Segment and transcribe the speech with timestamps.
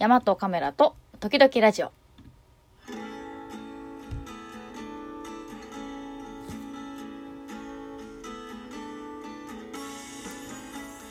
[0.00, 1.92] 山とカメラと時々ラジオ。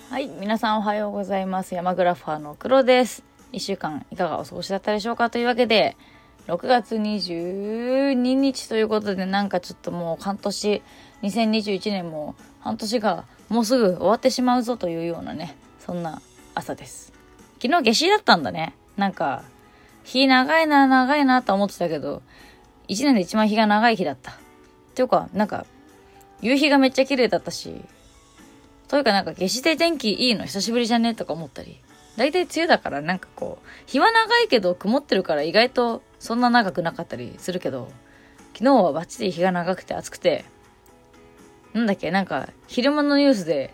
[0.10, 1.76] はい、皆さんおはようございます。
[1.76, 3.24] 山グラファーの黒です。
[3.52, 5.96] 一週間いかがお過ごしだったでしょうかというわけで、
[6.48, 10.82] 6月22日ということで、なんかちょっともう半年、
[11.22, 16.24] 2021年も半年がもうすぐ終わってしまうぞというようなね、そんな
[16.56, 17.14] 朝です。
[17.62, 18.74] 昨日夏至だったんだね。
[19.00, 19.44] なんか、
[20.04, 22.22] 日長いな、長いなと思ってたけど、
[22.88, 24.32] 一年で一番日が長い日だった。
[24.32, 24.36] っ
[24.94, 25.66] ていうか、なんか、
[26.42, 27.82] 夕日がめっちゃ綺麗だったし、
[28.88, 31.80] というかなんか夏至で天気いいの久しぶりじゃねとか思ったり。
[32.18, 37.92] 大体梅雨だからなんかこう、日は長いけど曇ってるから意外とそんな長くなかったりするけど、
[38.54, 40.44] 昨日はバッチリ日が長くて暑くて、
[41.74, 43.74] なんだっけ、なんか昼間のニュースで、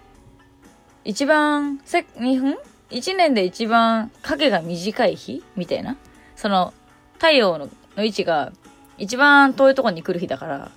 [1.05, 2.57] 一番、せ、2分
[2.95, 5.97] ?1 年で一番影が短い日みたいな？
[6.35, 6.73] その、
[7.15, 8.53] 太陽の位置が
[8.97, 10.71] 一番遠いとこに来る日だから、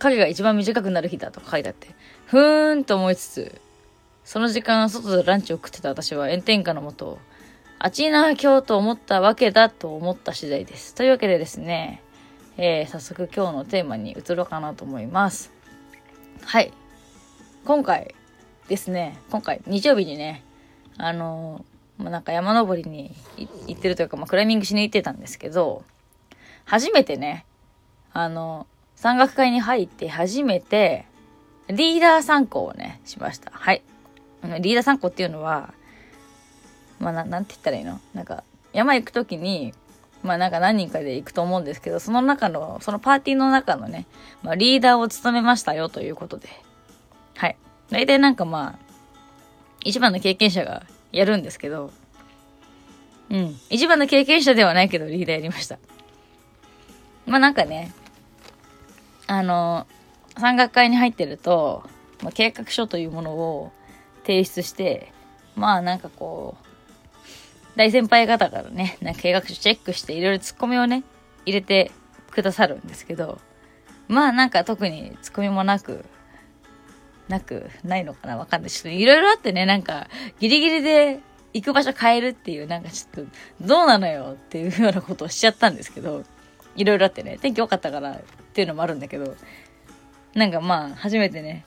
[0.00, 1.88] 影が一番短くなる日だとか書いてあって、
[2.26, 3.60] ふーんと思いつつ、
[4.24, 7.18] その時間外でランチを食ってた私は炎天下のもと、
[7.78, 10.94] あちな今日と思ったわけだと思った次第です。
[10.94, 12.02] というわけでですね、
[12.56, 15.52] えー、早速今日のテーマに移ろうかなと思います。
[16.42, 16.72] はい。
[17.64, 18.14] 今回
[18.68, 20.42] ですね、今回日曜日にね、
[21.02, 21.64] あの
[21.96, 23.14] まあ、なんか山登りに
[23.66, 25.82] 行ってるというか、まあ、クライミングしに行ってたんですけど、
[26.64, 27.44] 初めてね、
[28.12, 31.06] あの、山岳会に入って初めて、
[31.68, 33.50] リーダー参考をね、しました。
[33.52, 33.82] はい。
[34.60, 35.72] リーダー参考っていうのは、
[36.98, 38.00] まあ、ななんて言ったらいいの？
[38.14, 39.72] なんか、山行くときに、
[40.22, 44.06] まあなんか何人かで行くと思うんですけど、その中の、そのパーティーの中のね、
[44.42, 46.48] まあリーダーを務めましたよということで。
[47.36, 47.56] はい。
[47.90, 48.89] 大体なんかまあ、
[49.84, 51.92] 一番の経験者がやるんですけど、
[53.30, 53.56] うん。
[53.70, 55.78] 一番の経験者ではないけどリーダーやりました。
[57.26, 57.92] まあなんかね、
[59.26, 59.86] あの、
[60.36, 61.84] 山岳会に入ってると、
[62.22, 63.72] まあ、計画書というものを
[64.26, 65.12] 提出して、
[65.54, 66.66] まあなんかこう、
[67.76, 71.04] 大先輩方からね、なんか計画書チェックしていろいろツッコミをね、
[71.46, 71.92] 入れて
[72.30, 73.38] くださるんですけど、
[74.08, 76.04] まあなんか特にツッコミもなく、
[77.30, 78.36] なく、ないのかな？
[78.36, 78.70] わかんない。
[78.70, 80.08] ちょっといろいろあってね、なんか
[80.38, 81.20] ギリギリで
[81.54, 83.30] 行く場所変えるっていう、なんかちょっと
[83.62, 86.24] どうなのよっていうようなことをしちゃったんですけど、
[86.76, 88.20] いろいろあってね、天気良かったからっ
[88.52, 89.34] ていうのもあるんだけど、
[90.34, 91.64] なんかまあ初めてね、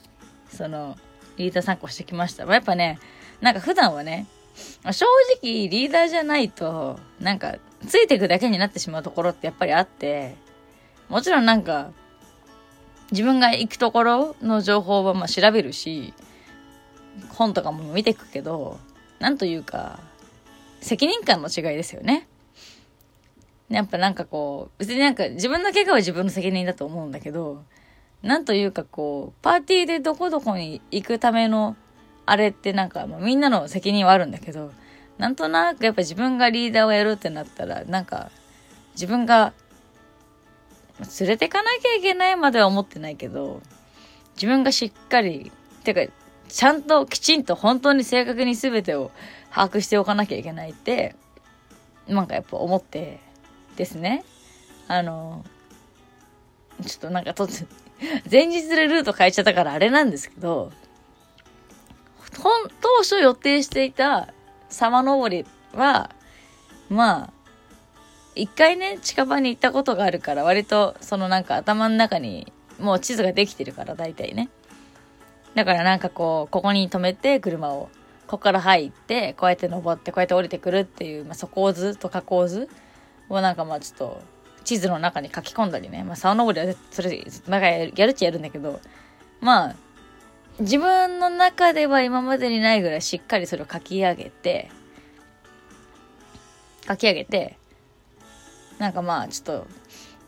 [0.50, 0.96] その、
[1.38, 2.46] リーダー参考してきました。
[2.46, 3.00] まあ、やっぱね、
[3.42, 4.28] なんか普段はね、
[4.86, 5.06] 正
[5.42, 7.56] 直リーダーじゃないと、なんか、
[7.88, 10.36] ついていくだけになってしまうところってやっぱりあって、
[11.10, 11.92] もちろんなんか、
[13.14, 16.14] 自分が行くところの情報はまあ調べるし、
[17.30, 18.80] 本とかも見てくけど、
[19.20, 20.00] なんというか、
[20.82, 22.28] 責任感の違いですよね。
[23.70, 27.64] やっぱなんかこう、別になんか自分の怪我は自分の責任だと思うんだけど、
[28.24, 31.76] なんというかこう、パーティーでどこどこに行くための
[32.26, 34.72] あれってなんか、まあ、みんなの責任はあるんだけど、
[35.20, 38.32] なんとなくやっぱ自分がリーダーをやるってなったら、なんか、
[38.94, 39.54] 自分が、
[41.00, 43.62] 連れてかなきゃいけないまでは思ってないけど、
[44.36, 45.52] 自分がしっかり、
[45.84, 46.12] てか、
[46.48, 49.12] ちゃんときちんと本当に正確に全てを
[49.50, 51.16] 把握しておかなきゃいけないって、
[52.08, 53.20] なんかやっぱ思って
[53.76, 54.24] ですね。
[54.88, 55.44] あの、
[56.86, 57.48] ちょっとなんかと、
[58.30, 60.72] 前日でルート変えちゃったからあれなんですけど、
[62.42, 64.34] 当初予定していた
[64.70, 66.10] 様登りは、
[66.90, 67.34] まあ、
[68.36, 74.50] 一回ね、近場に行ったことがあるから、割とそのなんか頭の中にもう地図ができてるから、大体ね。
[75.56, 77.90] だからなんかこう、ここに止めて車を、
[78.26, 82.70] ここから入って、こうやって登って、こうやって降りてくるっていう、まあ、底図と加工図
[83.30, 84.22] をなんかまあちょっと、
[84.64, 88.80] 地図の中に書き込んだりね、まあ、沢登りはそれ、なんかやるっちゃやるんだけど、
[89.42, 89.76] まあ、
[90.60, 94.72] 自分の中では今までにないぐらいしっかりそれを書き上げて、
[96.88, 97.58] 書き上げて、
[98.84, 99.68] なんかまあちょっと、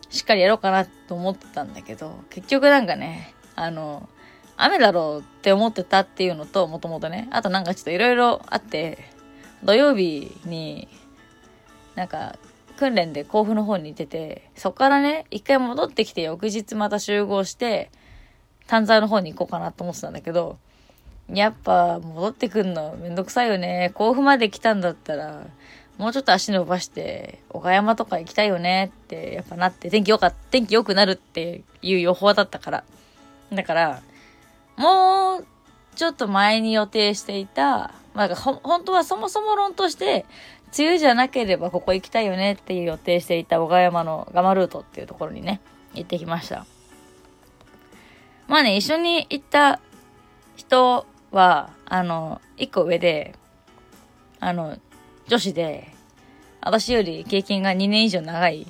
[0.08, 4.08] しっかりやろうかなと思ってたんだけど、結局なんかね、あの、
[4.56, 9.10] 雨だろうって思ってたっていうのと、もともとね、あとなんかちょっといろいろあって、
[9.62, 10.88] 土曜日に、
[11.96, 12.36] なんか、
[12.78, 17.90] 訓練で甲府の方に行ってて、そっからね、一回戻ってきて翌日また集合して、
[18.68, 20.56] 丹沢の方に行こうかなと思ってたんだけど、
[21.28, 23.90] やっぱ戻ってくんのめんどくさいよね。
[23.94, 25.42] 甲府まで来たんだったら、
[25.98, 32.84] もうちょっと足伸ばして、岡山とか行きたいよねって、やっぱなって、天気良かった、天気良くなるっていう予報だったから。
[33.52, 34.02] だから、
[34.76, 35.46] もう、
[35.94, 40.26] ちょっと前に予定していた、まあ、ほ、本当はそもそも論として、
[40.76, 45.60] 梅雨じゃなければここ行きたいよねっていう予定していた小川山のガマルートっていうところにね、
[45.94, 46.66] 行ってきました。
[48.48, 49.80] まあね、一緒に行った
[50.56, 53.34] 人は、あの、一個上で、
[54.40, 54.76] あの、
[55.28, 55.92] 女子で、
[56.60, 58.66] 私より経験が2年以上長い。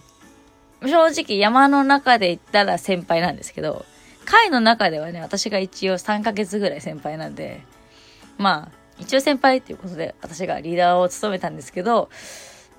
[0.82, 3.84] 正直山の中で行ったら先輩なんですけど、
[4.24, 7.62] 会の中ではね、私が一応3ヶ月ぐらい先輩なんで、
[8.38, 12.10] まあ、一応先輩っていうことで私がリーダーを務めたんですけど、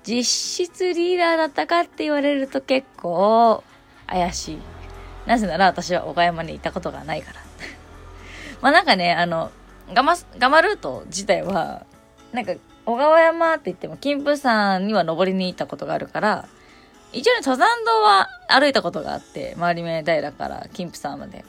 [0.04, 0.24] 実
[0.66, 3.62] 質リーダーだったかって言われると結構
[4.06, 4.58] 怪しい。
[5.26, 7.40] なぜなら私は岡山に行ったことがないから。
[8.62, 9.50] まあなんかね、あの、
[9.92, 11.84] ガマ、ガマルート自体は、
[12.32, 12.52] なんか、
[12.88, 16.48] 小川山って言っても、金峰山には登りに行ったことがあるから、
[17.12, 21.44] 一応ね、登山道は歩いたことがあって、周り目平から金峰山まで。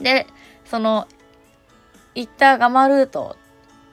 [0.00, 0.28] で、
[0.64, 1.08] その、
[2.14, 3.36] 行ったガマルート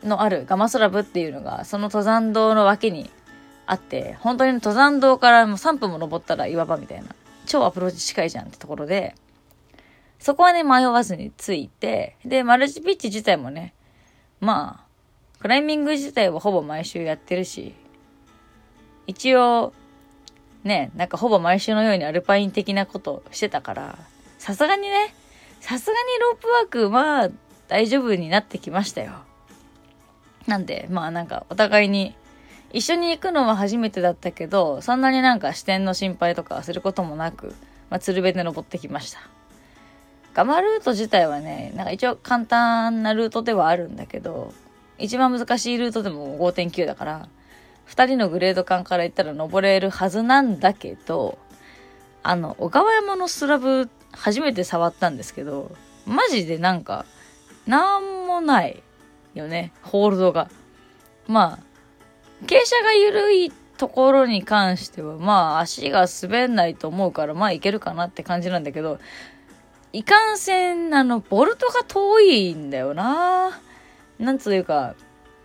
[0.04, 3.10] のあるガマスラブっていうのが、その登山道の脇に
[3.66, 7.08] あって、本当に登山道からもう3分も登ったら岩場みたいな、
[7.48, 9.16] 超アプローチ近いじゃんってところで、
[10.20, 13.74] そこはね、迷わずについて、で、マルチピッチ自体もね、
[14.40, 14.85] まあ、
[15.40, 17.74] クライミング自体はほぼ毎週やってるし、
[19.08, 19.74] 一応、
[20.64, 23.98] ね、なんかほぼ毎週のようにアルパイン的なことしてたから、
[24.40, 25.14] さすがにね、
[25.60, 27.30] さすがにロープワーク、まあ、
[27.68, 29.14] 大丈夫になってきましたよ。
[30.48, 32.16] なんで、まあなんかお互いに、
[32.72, 37.56] 一緒に行くのは初めてだったけど、そんなになんか視点の心配とかすることもなく、
[37.90, 39.20] まあ、鶴瓶で登ってきました。
[40.34, 44.54] ガマルート自体はね、なんか一応簡単なルートではあるんだけど、
[44.98, 47.30] 一番難しいルートでも5.9だから、
[47.86, 51.38] 二人のグレード感から言ったら登れるはずなんだけど、
[52.24, 55.72] あの、小川山のスラブ初めて触ったんですけど、
[56.06, 57.06] マジでなんか、
[57.68, 58.82] なんもない
[59.34, 60.50] よね、ホールドが。
[61.28, 69.00] まあ、傾斜が緩いところに関しては、まあ足が滑んないと思うから、まあいけるかなって感じなんだけど、
[69.94, 73.75] いかんせん、あの、ボルトが遠いんだよなぁ
[74.20, 74.96] なんつうか、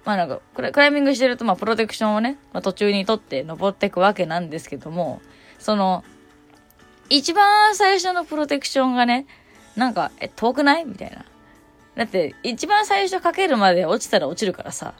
[0.05, 5.21] まあなんか、クライミングしてると、まあプロテクションをね、まあ途中に取って登っていくわけなんですけども、
[5.59, 6.05] その、
[7.09, 9.27] 一番最初のプロテクションがね、
[9.77, 10.85] なんか、え、遠くない？
[10.85, 11.25] みたいな。
[11.97, 14.95] だって、一番最初かけるまで落ちたら落ちるからさ、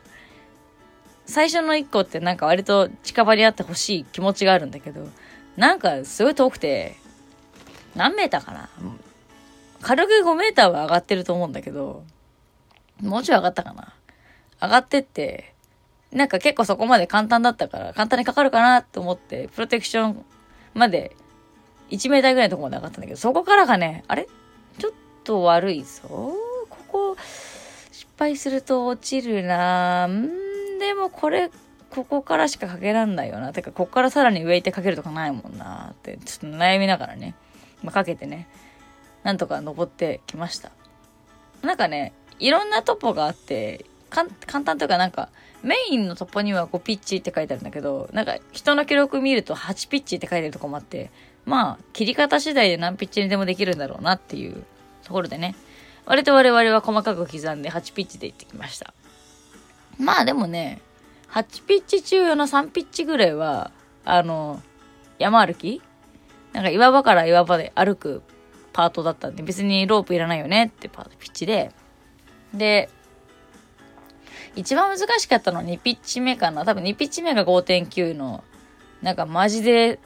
[1.25, 5.09] 最初の一個ってなんか割と近場にあってほしい気持ちがあるんだけど、
[5.57, 6.97] なんかすごい遠くて、
[7.95, 8.69] 何メーターかな？
[9.81, 12.05] 軽く5メーターは上がってると思うんだけど、
[13.03, 13.93] もうちょい上がったかな。
[14.63, 15.55] 上がってって、
[16.13, 20.25] なんか結構そこまで簡単だったから、簡単にかかるかなと思って、プロテクション
[20.75, 21.17] まで
[21.91, 24.29] 1メーターぐらいのとこまで上がったんだけど、そこからがね、あれ？
[24.79, 24.93] ちょっ
[25.25, 26.03] と悪いぞ。
[26.09, 26.37] こ
[26.89, 27.17] こ、
[27.93, 30.07] 失敗すると落ちるな。
[30.07, 31.51] んでもこれ、
[31.91, 33.53] ここからしかかけらんないよな。
[33.53, 35.91] てか、ここからさらに上行ってかけるとかないもんな。
[35.93, 37.35] って、ちょっと悩みながらね、
[37.83, 38.49] まあ、かけてね。
[39.23, 40.71] なんとか登ってきました。
[41.63, 44.29] なんかね、いろんなトポがあって、簡
[44.65, 45.29] 単というかなんか、
[45.63, 51.11] メインのトポには5ピッチって書いてあるんだけど、なんか人の記録見ると8ピッチって書いてるとこもあって、
[51.45, 54.65] まあ、切り方次第で何ピッチにでもできるんだろうなっていう
[55.05, 55.55] ところでね、
[56.07, 58.95] 割と我々は細かく刻んで8ピッチで行ってきました。
[59.99, 60.81] まあでもね、
[61.31, 63.71] 8ピッチ中の3ピッチぐらいは、
[64.05, 64.63] あの、
[65.19, 65.83] 山歩き
[66.53, 68.23] なんか岩場から岩場で歩く
[68.73, 71.71] パートだったんで、別にロープいらないよねってパート、ピッチで。
[72.55, 72.89] で、
[74.57, 76.65] 一番難しかったのは2ピッチ目かな。
[76.65, 78.43] 多分2ピッチ目が5.9の、
[79.03, 79.99] なんかマジで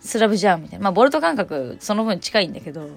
[0.00, 0.84] スラブじゃんみたいな。
[0.84, 2.88] まあボルト感覚その分近いんだけど、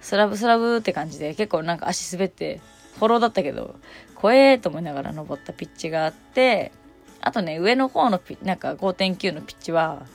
[0.00, 2.60] スラブスラブって感じで結構なんか足滑って、
[2.98, 3.76] フォローだったけど、
[4.14, 6.72] 怖えーと思いながら登ったピッチがあって、
[7.20, 10.06] あとね、上の方のピなんか5.9のピッチは、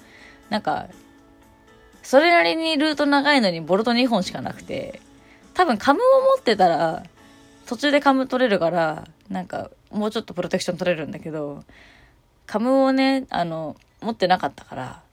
[0.50, 0.88] なんか
[2.04, 5.02] それなりにルート長いのにボルト2本しかなくて、
[5.54, 7.04] 多分カムを持ってたら、
[7.70, 11.64] 途中でカム取れるから、なんか、もうちょっとプロテクション取れるんだけど、
[12.48, 15.04] カムをね、あの、持ってなかったから、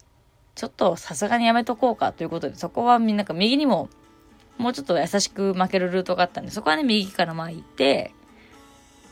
[0.54, 3.90] ちょっとさすがにやめとこうかということで、そこはみんなか右にも、
[4.56, 8.14] もうちょっと優しく負けるルートがあったんで、そこはね、右から前行って、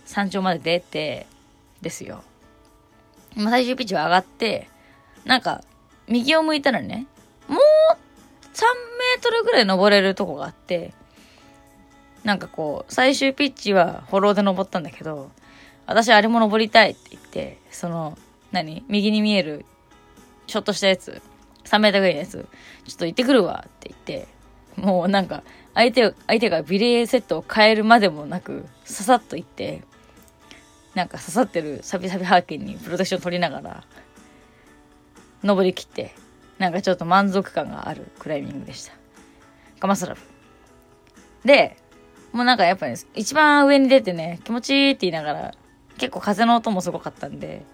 [0.06, 1.26] 山頂まで出て、
[1.82, 2.24] ですよ。
[3.36, 4.70] まあ、最終ピッチは上がって、
[5.26, 5.62] なんか、
[6.08, 7.06] 右を向いたらね、
[7.46, 10.94] もう3メートルぐらい登れるとこがあって、
[12.24, 15.30] なんかこう、最終ピッチはフォローで登ったんだけど、
[15.86, 18.16] 私あれも登りたいって言って、その、
[18.50, 18.84] 何？
[18.88, 19.66] 右に見える、
[20.46, 21.20] ちょっとしたやつ、
[21.64, 22.48] 3メーターぐらいのやつ、
[22.86, 24.28] ちょっと行ってくるわって言って、
[24.76, 25.42] もうなんか、
[25.74, 29.82] 相手、相手がビレーセットを変えるまでもなく、ささっと行って、
[30.94, 33.84] なんか刺さってるサビサビハーケンにプロテクション取りながら、
[35.42, 36.14] 登りきって、
[36.58, 38.92] なんかちょっと満足感があるクライミングでした。
[39.80, 40.20] ガマスラブ。
[41.44, 41.76] で、
[42.34, 45.54] もうなんかやっぱね、一番上に出てね、気持ちいいって言いながら、
[45.98, 47.64] 結構風の音もすごかったんで、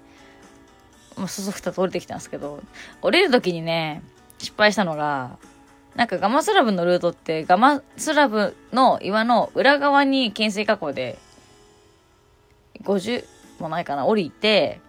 [1.17, 2.62] もうそそくたと降りてきたんですけど、
[3.00, 4.02] 降りる時にね、
[4.37, 5.38] 失敗したのが、
[5.95, 11.19] なんかガマスラブのルートってガマスラブの岩の裏側に懸垂下降で
[12.85, 13.25] 50
[13.59, 14.81] もないかな降りて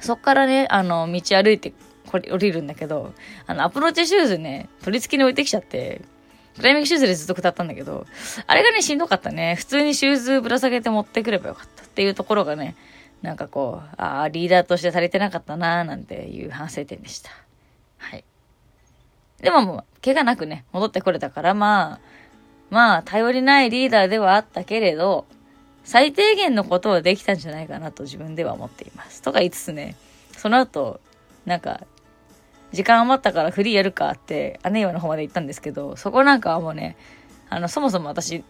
[0.00, 1.72] そっからねあの道歩いて
[2.06, 3.14] これ降りるんだけど
[3.46, 6.02] あのアプローチシューズね取り付けに置いてきちゃって
[6.62, 8.06] クライミングシューズでずっと下ったんだけど
[8.46, 9.54] あれがねしんどかったね。
[9.56, 12.76] 普通にシューズぶら下げて持ってくればよかったっていうところがね
[13.22, 17.30] なんかこうああリーダーとして足りてなかったなーなんていう反省点でした。
[17.98, 18.24] はい。
[19.40, 22.00] でももう、怪我なくね、戻ってこれたから、まあ、
[22.70, 25.26] まあ、頼りないリーダーではあったけれど、
[25.84, 29.22] 最低限のことはできたんじゃないかなと自分では思っています。
[29.22, 29.96] とか言いつつね、
[30.36, 31.00] その後、
[31.46, 31.80] なんか、
[32.72, 36.96] 時間余ったからフリーやるかって、姉岩の方まで行ったんですけど、そこなんかはもうね、
[37.48, 38.44] あの、そもそも私、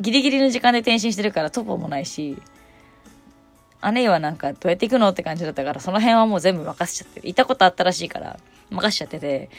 [0.00, 2.36] ギリギリの時間で転身してるからトポもないし、
[3.92, 7.28] 姉はなんかどうやって行くのって感じだったから、その辺はもう全部任せちゃってる。
[7.28, 8.38] 行ったことあったらしいから、
[8.70, 9.50] 任せちゃってて、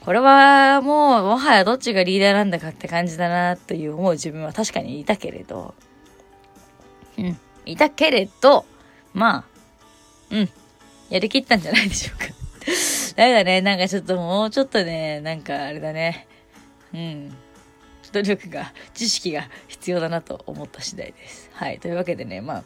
[0.00, 5.74] これはもうもはやどっちがリーダーなんだかって感じだなという思う自分は確かにいたけれど、
[7.16, 8.66] うん、いたけれど、
[9.14, 9.44] まあ、
[10.30, 10.50] うん、
[11.08, 12.43] やりきったんじゃないでしょうか。
[13.16, 16.26] だからね、なんかちょっともうちょっとね、なんかあれだね、
[16.92, 17.36] うん、
[18.12, 21.50] 努力が、知識が必要だなと思った次第です。
[21.52, 22.64] はい、というわけでね、まあ、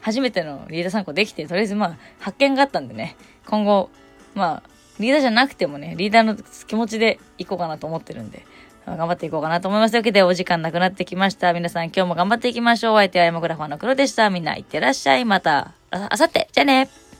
[0.00, 3.16] 初めてのリーダー参考できて、とりあえずまあ、発見があったんでね、
[3.46, 3.90] 今後、
[4.34, 4.70] まあ、
[5.00, 8.44] リーダーじゃなくてもね、リーダーの気持ちで行こうかなと思ってるんで、
[8.86, 9.92] 頑張っていこうかなと思います。
[9.92, 11.52] というわけで、お時間なくなってきました。
[11.52, 12.94] 皆さん今日も頑張っていきましょう。
[12.94, 14.30] お相手はエモグラファーの黒でした。
[14.30, 15.24] みんな、いってらっしゃい。
[15.24, 16.48] また、あ、あさって。
[16.52, 17.07] じゃあね。